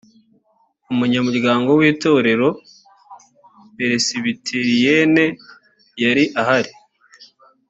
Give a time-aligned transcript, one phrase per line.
[0.91, 2.49] umunyamuryango w itorero
[3.75, 5.25] peresibiteriyene
[6.03, 6.71] yari ahari